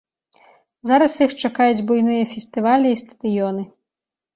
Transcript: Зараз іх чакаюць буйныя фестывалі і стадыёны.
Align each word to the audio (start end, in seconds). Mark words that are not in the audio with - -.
Зараз 0.91 1.13
іх 1.27 1.31
чакаюць 1.43 1.85
буйныя 1.93 2.23
фестывалі 2.35 2.87
і 2.99 3.03
стадыёны. 3.07 3.73